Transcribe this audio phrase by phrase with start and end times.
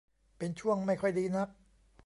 [0.37, 1.49] เป็นช่วงไม่ค่อยดีนัก